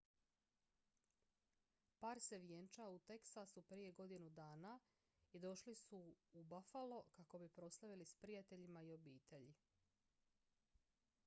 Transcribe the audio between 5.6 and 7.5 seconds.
su u buffalo kako bi